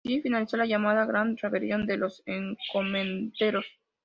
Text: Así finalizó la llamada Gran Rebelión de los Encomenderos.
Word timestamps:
Así 0.03 0.19
finalizó 0.19 0.57
la 0.57 0.65
llamada 0.65 1.05
Gran 1.05 1.37
Rebelión 1.37 1.85
de 1.85 1.97
los 1.97 2.23
Encomenderos. 2.25 3.67